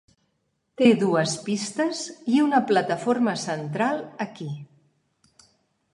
Té 0.81 0.87
dues 1.01 1.33
pistes 1.49 2.01
i 2.37 2.41
una 2.45 2.63
plataforma 2.71 3.35
central 3.47 4.03
aquí. 4.29 4.49